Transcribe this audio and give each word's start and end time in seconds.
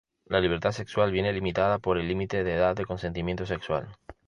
La 0.25 0.39
libertad 0.41 0.71
sexual 0.71 1.11
viene 1.11 1.31
limitada 1.31 1.77
por 1.77 1.99
el 1.99 2.07
límite 2.07 2.43
de 2.43 2.55
edad 2.55 2.75
de 2.75 2.87
consentimiento 2.87 3.45
sexual. 3.45 3.87